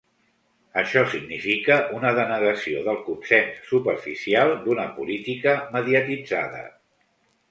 [0.81, 6.65] Això significa una denegació del consens superficial d'una política mediatitzada.